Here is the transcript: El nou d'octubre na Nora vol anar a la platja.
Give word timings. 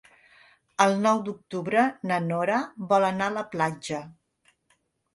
El 0.85 0.97
nou 1.03 1.21
d'octubre 1.27 1.85
na 2.13 2.19
Nora 2.31 2.59
vol 2.95 3.09
anar 3.13 3.31
a 3.31 3.39
la 3.39 3.49
platja. 3.55 4.05